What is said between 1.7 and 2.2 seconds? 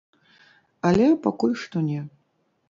не.